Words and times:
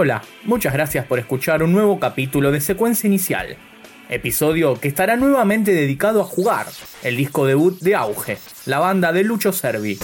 Hola, 0.00 0.22
muchas 0.44 0.72
gracias 0.72 1.04
por 1.06 1.18
escuchar 1.18 1.60
un 1.60 1.72
nuevo 1.72 1.98
capítulo 1.98 2.52
de 2.52 2.60
Secuencia 2.60 3.08
Inicial, 3.08 3.56
episodio 4.08 4.78
que 4.78 4.86
estará 4.86 5.16
nuevamente 5.16 5.72
dedicado 5.72 6.20
a 6.20 6.24
jugar 6.24 6.66
el 7.02 7.16
disco 7.16 7.46
debut 7.46 7.80
de 7.80 7.96
Auge, 7.96 8.38
la 8.64 8.78
banda 8.78 9.12
de 9.12 9.24
Lucho 9.24 9.50
Servi. 9.50 9.98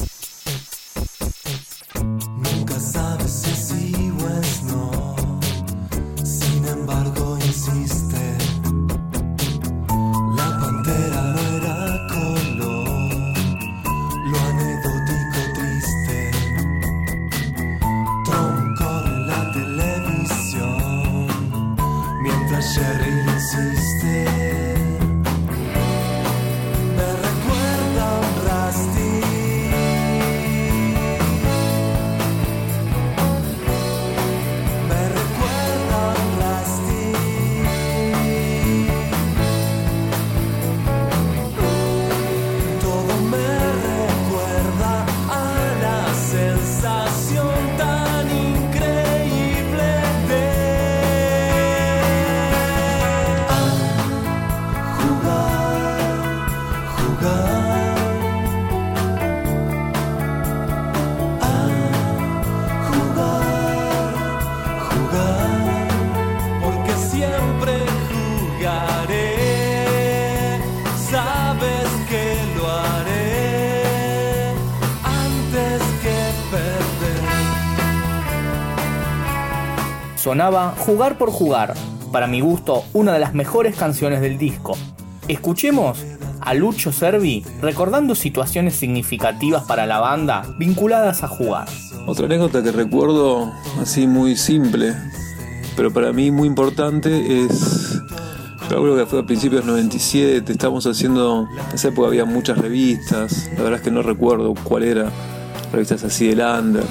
Sonaba 80.24 80.74
Jugar 80.78 81.18
por 81.18 81.30
Jugar, 81.30 81.74
para 82.10 82.26
mi 82.26 82.40
gusto 82.40 82.84
una 82.94 83.12
de 83.12 83.18
las 83.18 83.34
mejores 83.34 83.76
canciones 83.76 84.22
del 84.22 84.38
disco. 84.38 84.74
Escuchemos 85.28 85.98
a 86.40 86.54
Lucho 86.54 86.92
Servi 86.92 87.44
recordando 87.60 88.14
situaciones 88.14 88.74
significativas 88.74 89.64
para 89.64 89.84
la 89.84 90.00
banda 90.00 90.46
vinculadas 90.58 91.22
a 91.24 91.28
jugar. 91.28 91.68
Otra 92.06 92.24
anécdota 92.24 92.62
que 92.62 92.72
recuerdo 92.72 93.52
así 93.82 94.06
muy 94.06 94.34
simple, 94.34 94.94
pero 95.76 95.92
para 95.92 96.10
mí 96.14 96.30
muy 96.30 96.48
importante 96.48 97.44
es, 97.44 98.00
creo 98.66 98.96
que 98.96 99.04
fue 99.04 99.20
a 99.20 99.26
principios 99.26 99.66
97, 99.66 100.50
estábamos 100.50 100.86
haciendo, 100.86 101.46
en 101.68 101.74
esa 101.74 101.88
época 101.88 102.08
había 102.08 102.24
muchas 102.24 102.56
revistas, 102.56 103.50
la 103.58 103.62
verdad 103.62 103.74
es 103.74 103.82
que 103.82 103.90
no 103.90 104.00
recuerdo 104.00 104.54
cuál 104.64 104.84
era, 104.84 105.10
revistas 105.70 106.02
así 106.02 106.28
del 106.28 106.40
under, 106.40 106.84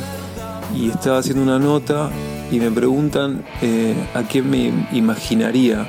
y 0.75 0.91
estaba 0.91 1.17
haciendo 1.17 1.41
una 1.41 1.57
nota 1.57 2.11
y 2.53 2.59
me 2.59 2.69
preguntan 2.69 3.44
eh, 3.64 3.96
a 4.14 4.22
quién 4.22 4.47
me 4.47 4.72
imaginaría 4.91 5.88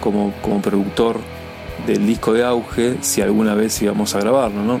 como, 0.00 0.32
como 0.40 0.62
productor 0.62 1.20
del 1.86 2.06
disco 2.06 2.32
de 2.32 2.42
auge 2.42 2.96
si 3.02 3.20
alguna 3.20 3.54
vez 3.54 3.82
íbamos 3.82 4.14
a 4.14 4.20
grabarlo, 4.20 4.62
¿no? 4.62 4.80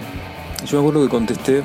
Yo 0.66 0.78
me 0.78 0.88
acuerdo 0.88 1.04
que 1.04 1.10
contesté 1.10 1.62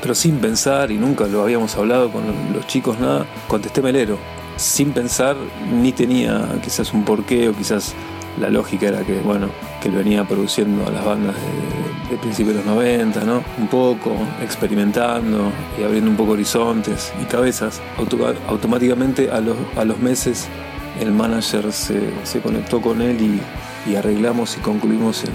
pero 0.00 0.16
sin 0.16 0.38
pensar, 0.38 0.90
y 0.90 0.96
nunca 0.96 1.26
lo 1.26 1.42
habíamos 1.42 1.76
hablado 1.76 2.10
con 2.10 2.22
los 2.52 2.66
chicos, 2.66 2.98
nada, 2.98 3.24
contesté 3.46 3.82
Melero, 3.82 4.18
sin 4.56 4.92
pensar, 4.92 5.36
ni 5.70 5.92
tenía 5.92 6.48
quizás 6.64 6.92
un 6.92 7.04
porqué 7.04 7.50
o 7.50 7.54
quizás 7.54 7.94
la 8.40 8.48
lógica 8.48 8.88
era 8.88 9.02
que, 9.04 9.20
bueno, 9.20 9.48
que 9.80 9.90
venía 9.90 10.24
produciendo 10.24 10.84
a 10.88 10.90
las 10.90 11.04
bandas 11.04 11.36
de, 11.36 11.91
de 12.12 12.18
principios 12.18 12.56
de 12.56 12.62
los 12.62 12.66
90, 12.74 13.24
¿no? 13.24 13.42
Un 13.58 13.68
poco, 13.68 14.12
experimentando 14.42 15.50
y 15.78 15.82
abriendo 15.82 16.10
un 16.10 16.16
poco 16.16 16.32
horizontes 16.32 17.12
y 17.20 17.24
cabezas. 17.24 17.80
Auto- 17.98 18.34
automáticamente 18.48 19.30
a 19.30 19.40
los, 19.40 19.98
meses 19.98 20.48
el 21.00 21.10
manager 21.12 21.72
se, 21.72 22.12
conectó 22.42 22.80
con 22.82 23.00
él 23.00 23.40
y, 23.86 23.94
arreglamos 23.96 24.56
y 24.56 24.60
concluimos 24.60 25.24
en, 25.24 25.30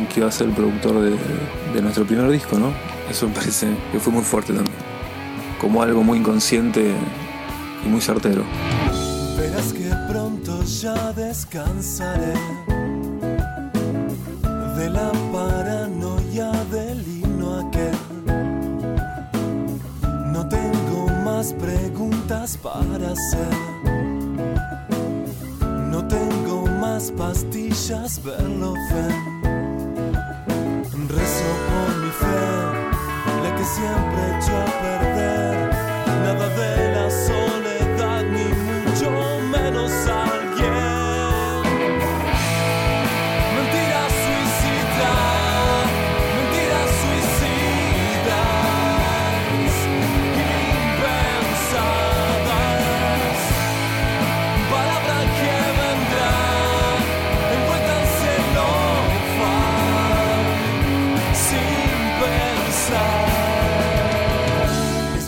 en 0.00 0.06
que 0.08 0.20
iba 0.20 0.28
a 0.28 0.32
ser 0.32 0.48
el 0.48 0.52
productor 0.52 1.00
de, 1.00 1.80
nuestro 1.80 2.04
primer 2.04 2.30
disco, 2.30 2.58
¿no? 2.58 2.72
Eso 3.10 3.28
me 3.28 3.34
parece 3.34 3.68
que 3.92 4.00
fue 4.00 4.12
muy 4.12 4.22
fuerte 4.22 4.52
también. 4.52 4.76
Como 5.60 5.82
algo 5.82 6.02
muy 6.02 6.18
inconsciente 6.18 6.92
y 7.84 7.88
muy 7.88 8.00
certero. 8.00 8.42
Verás 9.38 9.72
que 9.72 9.90
pronto 10.10 10.62
ya 10.64 11.12
descansaré 11.12 12.34
de 14.76 14.90
la 14.90 15.12
paranoia 15.32 15.55
preguntas 21.54 22.56
para 22.56 23.12
hacer. 23.12 23.54
No 25.90 26.06
tengo 26.06 26.66
más 26.80 27.10
pastillas, 27.12 28.22
verlo 28.22 28.74
fe. 28.90 29.08
Rezo 31.08 31.50
por 31.68 31.96
mi 32.02 32.10
fe, 32.10 32.42
la 33.42 33.56
que 33.56 33.64
siempre 33.64 34.38
echó 34.38 34.56
a 34.56 34.64
perder. 34.82 35.55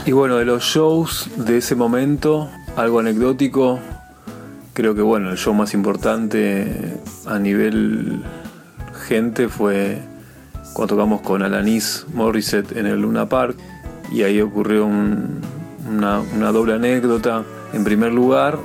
Y 0.08 0.12
bueno, 0.12 0.36
de 0.38 0.46
los 0.46 0.62
shows 0.64 1.28
de 1.36 1.58
ese 1.58 1.74
momento, 1.74 2.48
algo 2.76 2.98
anecdótico, 2.98 3.78
creo 4.72 4.94
que 4.94 5.02
bueno, 5.02 5.30
el 5.30 5.36
show 5.36 5.52
más 5.52 5.74
importante 5.74 6.96
a 7.26 7.38
nivel 7.38 8.22
gente 9.06 9.50
fue 9.50 9.98
cuando 10.72 10.94
tocamos 10.94 11.20
con 11.20 11.42
Alanis 11.42 12.06
Morissette 12.14 12.74
en 12.78 12.86
el 12.86 13.02
Luna 13.02 13.28
Park 13.28 13.58
y 14.10 14.22
ahí 14.22 14.40
ocurrió 14.40 14.86
un- 14.86 15.42
una, 15.86 16.20
una 16.34 16.52
doble 16.52 16.72
anécdota. 16.72 17.44
En 17.74 17.84
primer 17.84 18.10
lugar, 18.10 18.58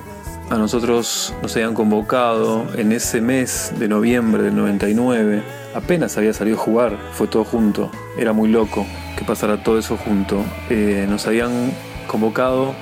a 0.50 0.56
nosotros 0.58 1.34
nos 1.42 1.54
habían 1.58 1.74
convocado 1.74 2.68
en 2.78 2.94
ese 2.94 3.20
mes 3.20 3.74
de 3.78 3.90
noviembre 3.90 4.44
del 4.44 4.56
99. 4.56 5.44
Apenas 5.76 6.18
había 6.18 6.32
salido 6.32 6.56
a 6.56 6.62
jugar, 6.62 6.98
fue 7.12 7.28
todo 7.28 7.44
junto. 7.44 7.92
Era 8.18 8.32
muy 8.32 8.48
loco 8.48 8.86
que 9.24 9.28
pasara 9.28 9.58
todo 9.58 9.80
eso 9.80 9.98
junto. 9.98 10.44
Eh, 10.70 11.06
nos 11.10 11.26
habían 11.28 11.72
convocado 12.08 12.74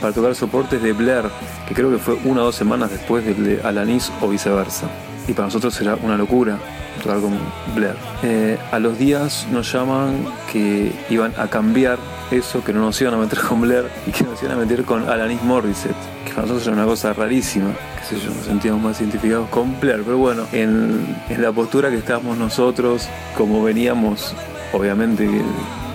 para 0.00 0.12
tocar 0.12 0.34
soportes 0.34 0.82
de 0.82 0.92
Blair, 0.92 1.24
que 1.66 1.74
creo 1.74 1.90
que 1.90 1.98
fue 1.98 2.14
una 2.24 2.42
o 2.42 2.44
dos 2.46 2.56
semanas 2.56 2.90
después 2.90 3.24
del 3.24 3.44
de 3.44 3.62
Alanis 3.62 4.12
o 4.20 4.28
viceversa. 4.28 4.88
Y 5.28 5.32
para 5.32 5.46
nosotros 5.46 5.80
era 5.80 5.96
una 6.02 6.16
locura 6.16 6.58
tocar 7.02 7.20
con 7.20 7.38
Blair. 7.74 7.94
Eh, 8.22 8.58
a 8.70 8.78
los 8.78 8.98
días 8.98 9.46
nos 9.50 9.72
llaman 9.72 10.24
que 10.52 10.92
iban 11.08 11.32
a 11.38 11.48
cambiar 11.48 11.98
eso, 12.30 12.62
que 12.64 12.72
no 12.72 12.80
nos 12.80 13.00
iban 13.00 13.14
a 13.14 13.16
meter 13.16 13.40
con 13.40 13.60
Blair 13.60 13.84
y 14.06 14.10
que 14.10 14.24
nos 14.24 14.42
iban 14.42 14.56
a 14.56 14.60
meter 14.60 14.84
con 14.84 15.08
Alanis 15.08 15.42
Morissette, 15.42 15.94
que 16.24 16.30
para 16.30 16.42
nosotros 16.42 16.66
era 16.66 16.76
una 16.76 16.86
cosa 16.86 17.12
rarísima, 17.12 17.70
qué 17.98 18.16
sé 18.16 18.20
yo, 18.20 18.34
nos 18.34 18.44
sentíamos 18.44 18.82
más 18.82 19.00
identificados 19.00 19.48
con 19.48 19.78
Blair, 19.80 20.02
pero 20.04 20.18
bueno, 20.18 20.44
en, 20.52 21.16
en 21.28 21.42
la 21.42 21.52
postura 21.52 21.90
que 21.90 21.96
estábamos 21.96 22.36
nosotros, 22.36 23.08
como 23.36 23.62
veníamos, 23.62 24.34
obviamente 24.72 25.28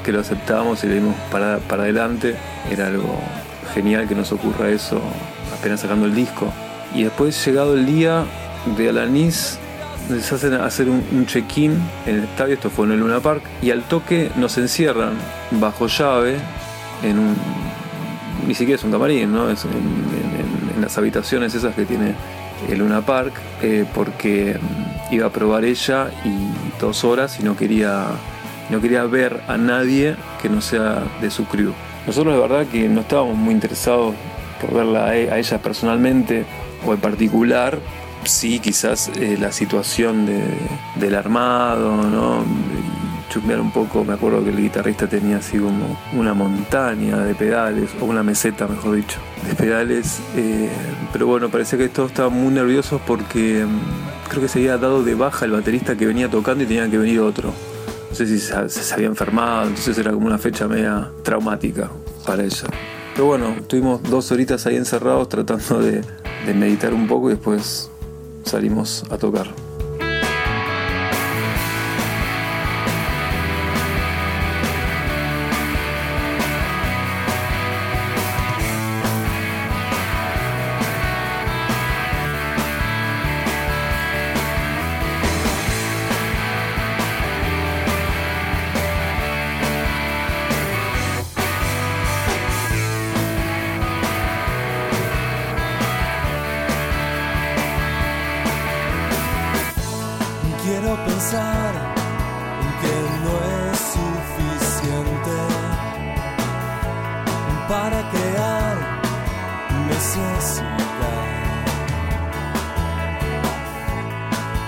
que, 0.03 0.11
lo 0.11 0.21
aceptábamos 0.21 0.83
y 0.83 0.87
le 0.87 0.95
dimos 0.95 1.15
para, 1.31 1.57
para 1.57 1.83
adelante, 1.83 2.35
era 2.71 2.87
algo 2.87 3.19
genial 3.73 4.07
que 4.07 4.15
nos 4.15 4.31
ocurra 4.31 4.69
eso 4.69 5.01
apenas 5.57 5.81
sacando 5.81 6.05
el 6.05 6.15
disco. 6.15 6.51
Y 6.95 7.03
después, 7.03 7.45
llegado 7.45 7.73
el 7.73 7.85
día 7.85 8.23
de 8.77 8.89
Alanis, 8.89 9.59
les 10.09 10.31
hacen 10.31 10.53
hacer 10.53 10.89
un, 10.89 11.03
un 11.11 11.25
check-in 11.25 11.77
en 12.05 12.15
el 12.15 12.23
estadio, 12.23 12.53
esto 12.53 12.69
fue 12.69 12.85
en 12.85 12.93
el 12.93 12.99
Luna 12.99 13.19
Park, 13.19 13.43
y 13.61 13.71
al 13.71 13.83
toque 13.83 14.31
nos 14.37 14.57
encierran 14.57 15.13
bajo 15.51 15.87
llave 15.87 16.37
en 17.03 17.19
un. 17.19 17.35
ni 18.47 18.55
siquiera 18.55 18.77
es 18.79 18.83
un 18.83 18.91
camarín, 18.91 19.33
¿no? 19.33 19.49
Es 19.49 19.65
en, 19.65 20.81
las 20.81 20.97
habitaciones 20.97 21.55
esas 21.55 21.75
que 21.75 21.85
tiene 21.85 22.13
el 22.69 22.79
Luna 22.79 23.01
Park, 23.01 23.33
eh, 23.61 23.85
porque 23.93 24.57
iba 25.11 25.25
a 25.25 25.29
probar 25.29 25.65
ella 25.65 26.11
y 26.23 26.79
dos 26.79 27.03
horas 27.03 27.39
y 27.39 27.43
no 27.43 27.57
quería, 27.57 28.05
no 28.69 28.81
quería 28.81 29.03
ver 29.05 29.41
a 29.47 29.57
nadie 29.57 30.15
que 30.41 30.49
no 30.49 30.61
sea 30.61 31.03
de 31.21 31.29
su 31.31 31.45
crew. 31.45 31.73
Nosotros 32.05 32.33
de 32.35 32.39
verdad 32.41 32.65
que 32.67 32.87
no 32.89 33.01
estábamos 33.01 33.35
muy 33.35 33.53
interesados 33.53 34.13
por 34.61 34.73
verla 34.73 35.05
a 35.07 35.15
e- 35.15 35.39
ella 35.39 35.57
personalmente 35.61 36.45
o 36.85 36.93
en 36.93 36.99
particular, 36.99 37.79
sí 38.23 38.59
quizás 38.59 39.09
eh, 39.15 39.37
la 39.39 39.51
situación 39.51 40.25
de- 40.25 40.43
del 40.95 41.15
armado, 41.15 41.95
¿no? 41.97 42.43
Chusmear 43.29 43.59
un 43.59 43.71
poco, 43.71 44.05
me 44.05 44.13
acuerdo 44.13 44.41
que 44.43 44.51
el 44.51 44.57
guitarrista 44.57 45.05
tenía 45.07 45.37
así 45.37 45.57
como 45.57 45.97
una 46.13 46.33
montaña 46.33 47.17
de 47.17 47.35
pedales, 47.35 47.89
o 47.99 48.05
una 48.05 48.23
meseta 48.23 48.67
mejor 48.67 48.95
dicho, 48.95 49.17
de 49.45 49.53
pedales, 49.53 50.19
eh, 50.37 50.69
pero 51.11 51.27
bueno, 51.27 51.49
parecía 51.49 51.77
que 51.77 51.89
todos 51.89 52.11
estaban 52.11 52.33
muy 52.33 52.53
nerviosos 52.53 53.01
porque 53.05 53.65
mm, 53.65 54.29
creo 54.29 54.41
que 54.41 54.47
se 54.47 54.59
había 54.59 54.77
dado 54.77 55.03
de 55.03 55.13
baja 55.15 55.43
el 55.43 55.51
baterista 55.51 55.95
que 55.97 56.05
venía 56.05 56.29
tocando 56.29 56.63
y 56.63 56.67
tenía 56.67 56.89
que 56.89 56.97
venir 56.97 57.19
otro. 57.19 57.53
No 58.09 58.15
sé 58.15 58.25
si 58.25 58.39
se, 58.39 58.69
se 58.69 58.93
había 58.93 59.07
enfermado, 59.07 59.67
entonces 59.67 59.97
era 59.97 60.11
como 60.11 60.27
una 60.27 60.37
fecha 60.37 60.67
media 60.67 61.11
traumática 61.23 61.89
para 62.25 62.43
ella. 62.43 62.67
Pero 63.13 63.27
bueno, 63.27 63.49
estuvimos 63.49 64.03
dos 64.03 64.31
horitas 64.31 64.65
ahí 64.67 64.75
encerrados 64.75 65.27
tratando 65.29 65.79
de, 65.79 66.01
de 66.45 66.53
meditar 66.53 66.93
un 66.93 67.07
poco 67.07 67.29
y 67.29 67.33
después 67.33 67.89
salimos 68.43 69.03
a 69.09 69.17
tocar. 69.17 69.66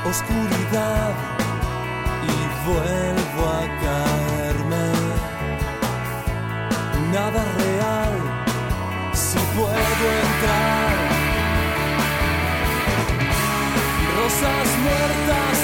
Oscuridad 0.10 1.14
y 2.24 2.68
vuelvo 2.68 3.42
a 3.48 3.64
caerme. 3.84 4.88
Nada 7.14 7.44
real 7.64 8.16
si 9.14 9.40
puedo 9.56 10.06
entrar. 10.26 10.96
Rosas 14.18 14.70
muertas 14.86 15.59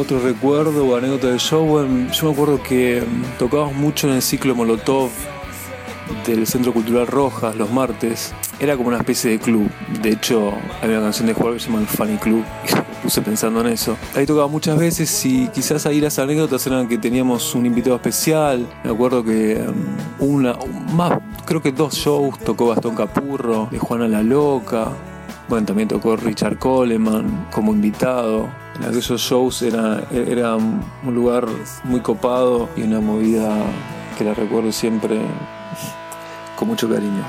Otro 0.00 0.18
recuerdo 0.18 0.86
o 0.86 0.96
anécdota 0.96 1.26
del 1.26 1.38
show, 1.38 1.86
yo 2.10 2.26
me 2.26 2.32
acuerdo 2.32 2.62
que 2.62 2.98
em, 3.00 3.22
tocábamos 3.38 3.74
mucho 3.74 4.08
en 4.08 4.14
el 4.14 4.22
ciclo 4.22 4.54
Molotov 4.54 5.10
del 6.26 6.46
Centro 6.46 6.72
Cultural 6.72 7.06
Rojas 7.06 7.54
los 7.54 7.70
martes. 7.70 8.32
Era 8.58 8.78
como 8.78 8.88
una 8.88 8.96
especie 8.96 9.32
de 9.32 9.38
club. 9.38 9.70
De 10.00 10.12
hecho, 10.12 10.54
hay 10.80 10.88
una 10.88 11.02
canción 11.02 11.26
de 11.26 11.34
juego 11.34 11.52
que 11.52 11.60
se 11.60 11.66
llama 11.66 11.80
El 11.80 11.86
Funny 11.86 12.16
Club 12.16 12.42
y 12.72 12.74
me 12.74 12.82
puse 13.02 13.20
pensando 13.20 13.60
en 13.60 13.66
eso. 13.66 13.94
Ahí 14.16 14.24
tocaba 14.24 14.48
muchas 14.48 14.78
veces 14.78 15.26
y 15.26 15.48
quizás 15.48 15.84
ahí 15.84 16.00
las 16.00 16.18
anécdotas 16.18 16.66
eran 16.66 16.88
que 16.88 16.96
teníamos 16.96 17.54
un 17.54 17.66
invitado 17.66 17.96
especial. 17.96 18.66
Me 18.82 18.92
acuerdo 18.92 19.22
que 19.22 19.52
em, 19.52 19.74
una, 20.18 20.56
más, 20.94 21.18
creo 21.44 21.60
que 21.60 21.72
dos 21.72 21.92
shows 21.92 22.38
tocó 22.38 22.70
Gastón 22.70 22.96
Capurro, 22.96 23.68
de 23.70 23.78
Juana 23.78 24.08
la 24.08 24.22
Loca. 24.22 24.92
Bueno, 25.46 25.66
también 25.66 25.88
tocó 25.88 26.16
Richard 26.16 26.58
Coleman 26.58 27.48
como 27.50 27.74
invitado. 27.74 28.48
Aquellos 28.86 29.20
shows 29.20 29.62
era, 29.62 30.02
era 30.10 30.56
un 30.56 31.14
lugar 31.14 31.46
muy 31.84 32.00
copado 32.00 32.68
y 32.76 32.82
una 32.82 33.00
movida 33.00 33.54
que 34.16 34.24
la 34.24 34.34
recuerdo 34.34 34.72
siempre 34.72 35.20
con 36.56 36.68
mucho 36.68 36.88
cariño. 36.88 37.24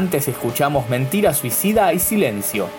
Antes 0.00 0.28
escuchamos 0.28 0.88
Mentira 0.88 1.34
Suicida 1.34 1.92
y 1.92 1.98
Silencio. 1.98 2.70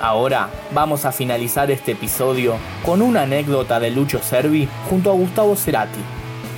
Ahora 0.00 0.48
vamos 0.72 1.04
a 1.04 1.12
finalizar 1.12 1.70
este 1.70 1.92
episodio 1.92 2.54
con 2.82 3.02
una 3.02 3.24
anécdota 3.24 3.78
de 3.78 3.90
Lucho 3.90 4.22
Servi 4.22 4.66
junto 4.88 5.10
a 5.10 5.12
Gustavo 5.12 5.54
Cerati 5.54 6.00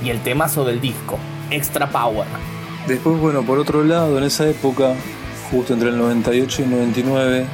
y 0.01 0.11
el 0.11 0.21
temazo 0.21 0.63
del 0.63 0.79
disco, 0.79 1.19
Extra 1.51 1.89
Power. 1.89 2.25
Después, 2.87 3.19
bueno, 3.19 3.43
por 3.43 3.59
otro 3.59 3.83
lado, 3.83 4.17
en 4.17 4.23
esa 4.23 4.47
época, 4.47 4.93
justo 5.51 5.73
entre 5.73 5.89
el 5.89 5.97
98 5.97 6.61
y 6.61 6.63
el 6.63 6.71
99, 6.71 7.45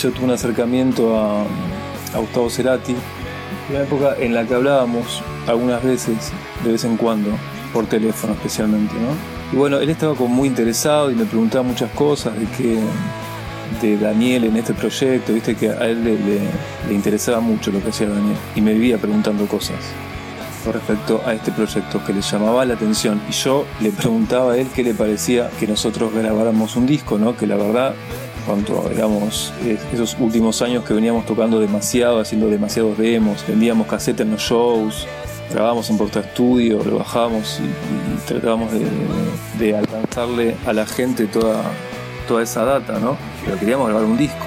yo 0.00 0.12
tuve 0.12 0.24
un 0.26 0.30
acercamiento 0.30 1.18
a, 1.18 1.42
a 1.42 2.18
Gustavo 2.20 2.48
Cerati. 2.48 2.94
Una 3.70 3.80
época 3.80 4.14
en 4.20 4.34
la 4.34 4.46
que 4.46 4.54
hablábamos 4.54 5.20
algunas 5.48 5.82
veces, 5.82 6.30
de 6.62 6.70
vez 6.70 6.84
en 6.84 6.96
cuando, 6.96 7.30
por 7.72 7.86
teléfono 7.86 8.34
especialmente, 8.34 8.94
¿no? 8.94 9.37
Y 9.52 9.56
bueno, 9.56 9.78
él 9.78 9.88
estaba 9.88 10.14
como 10.14 10.34
muy 10.34 10.48
interesado 10.48 11.10
y 11.10 11.14
me 11.14 11.24
preguntaba 11.24 11.62
muchas 11.64 11.90
cosas 11.92 12.38
de 12.38 12.46
qué, 12.56 12.78
de 13.80 13.96
Daniel 13.96 14.44
en 14.44 14.56
este 14.56 14.74
proyecto, 14.74 15.32
viste 15.32 15.54
que 15.54 15.70
a 15.70 15.86
él 15.86 16.04
le, 16.04 16.12
le- 16.18 16.40
le 16.88 16.94
interesaba 16.94 17.40
mucho 17.40 17.70
lo 17.70 17.82
que 17.82 17.88
hacía 17.90 18.08
Daniel 18.08 18.36
y 18.54 18.60
me 18.60 18.74
vivía 18.74 18.98
preguntando 18.98 19.46
cosas 19.46 19.76
con 20.64 20.72
respecto 20.74 21.22
a 21.24 21.32
este 21.32 21.50
proyecto 21.52 22.04
que 22.04 22.12
le 22.12 22.20
llamaba 22.20 22.64
la 22.66 22.74
atención 22.74 23.20
y 23.28 23.32
yo 23.32 23.64
le 23.80 23.90
preguntaba 23.90 24.52
a 24.52 24.56
él 24.58 24.66
qué 24.74 24.82
le 24.82 24.92
parecía 24.92 25.48
que 25.58 25.66
nosotros 25.66 26.12
grabáramos 26.12 26.76
un 26.76 26.86
disco, 26.86 27.16
¿no? 27.16 27.36
Que 27.36 27.46
la 27.46 27.56
verdad, 27.56 27.94
cuando 28.46 28.90
éramos 28.90 29.52
eh, 29.64 29.78
esos 29.94 30.16
últimos 30.18 30.60
años 30.60 30.84
que 30.84 30.92
veníamos 30.92 31.24
tocando 31.26 31.58
demasiado, 31.60 32.20
haciendo 32.20 32.48
demasiados 32.48 32.98
demos, 32.98 33.44
vendíamos 33.46 33.86
casetas 33.86 34.26
en 34.26 34.32
los 34.32 34.42
shows, 34.42 35.06
grabábamos 35.50 35.88
en 35.90 35.98
Porta 35.98 36.20
Estudio, 36.20 36.82
lo 36.84 36.98
bajábamos 36.98 37.60
y, 37.60 37.64
y 37.64 38.26
tratábamos 38.26 38.70
de, 38.72 38.86
de 39.58 39.76
alcanzarle 39.76 40.56
a 40.66 40.72
la 40.72 40.86
gente 40.86 41.26
toda, 41.26 41.62
toda 42.26 42.42
esa 42.42 42.64
data, 42.64 42.98
¿no? 42.98 43.16
Pero 43.44 43.58
queríamos 43.58 43.88
grabar 43.88 44.04
un 44.04 44.18
disco. 44.18 44.46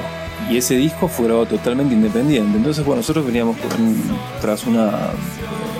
Y 0.49 0.57
ese 0.57 0.75
disco 0.75 1.07
fue 1.07 1.25
grabado 1.25 1.45
totalmente 1.45 1.93
independiente. 1.93 2.57
Entonces, 2.57 2.83
bueno, 2.85 2.97
nosotros 3.01 3.25
veníamos 3.25 3.55
tras 4.41 4.65
una 4.65 4.91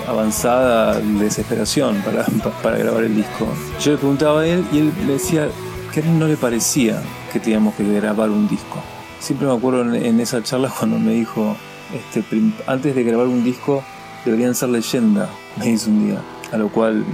avanzada 0.08 0.98
desesperación 0.98 1.96
para, 2.04 2.24
para 2.62 2.78
grabar 2.78 3.04
el 3.04 3.14
disco. 3.14 3.46
Yo 3.80 3.92
le 3.92 3.98
preguntaba 3.98 4.40
a 4.40 4.46
él 4.46 4.64
y 4.72 4.78
él 4.78 4.92
me 5.06 5.12
decía 5.12 5.48
que 5.92 6.00
a 6.00 6.02
él 6.02 6.18
no 6.18 6.26
le 6.26 6.36
parecía 6.36 7.02
que 7.32 7.40
teníamos 7.40 7.74
que 7.74 7.84
grabar 7.84 8.30
un 8.30 8.48
disco. 8.48 8.78
Siempre 9.20 9.46
me 9.46 9.54
acuerdo 9.54 9.82
en, 9.82 9.94
en 9.94 10.20
esa 10.20 10.42
charla 10.42 10.72
cuando 10.76 10.98
me 10.98 11.12
dijo, 11.12 11.54
este, 11.94 12.24
antes 12.66 12.94
de 12.94 13.04
grabar 13.04 13.26
un 13.26 13.44
disco 13.44 13.84
deberían 14.24 14.54
ser 14.54 14.70
leyenda, 14.70 15.28
me 15.58 15.66
dice 15.66 15.90
un 15.90 16.06
día. 16.06 16.20
A 16.52 16.56
lo 16.56 16.68
cual, 16.68 17.04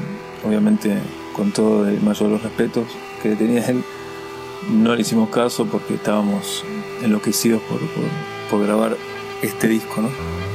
obviamente, 0.46 0.98
con 1.34 1.52
todo 1.52 1.88
el 1.88 2.00
mayor 2.00 2.28
de 2.28 2.34
los 2.34 2.42
respetos 2.42 2.86
que 3.22 3.36
tenía 3.36 3.64
él, 3.66 3.84
no 4.70 4.94
le 4.94 5.02
hicimos 5.02 5.30
caso 5.30 5.66
porque 5.66 5.94
estábamos 5.94 6.64
enloquecidos 7.02 7.62
por, 7.62 7.78
por, 7.78 8.04
por 8.50 8.66
grabar 8.66 8.96
este 9.42 9.68
disco, 9.68 10.02
¿no? 10.02 10.48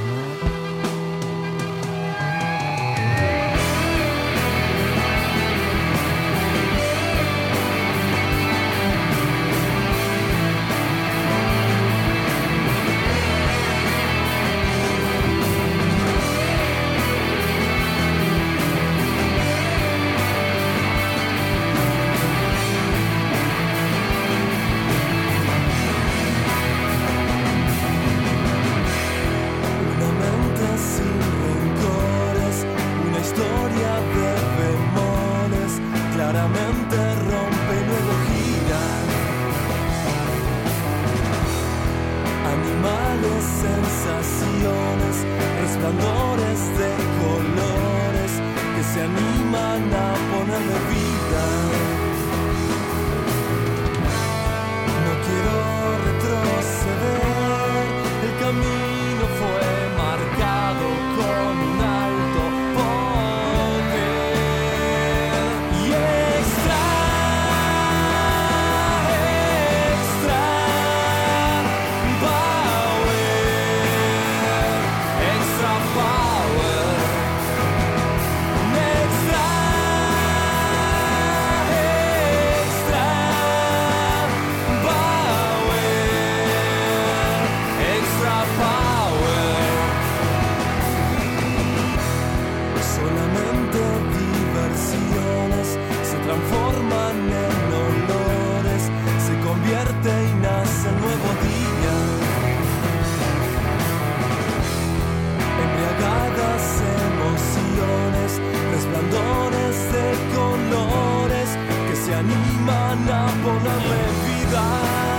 animan 112.24 113.10
a 113.10 113.28
ponerle 113.44 114.02
vida. 114.24 115.13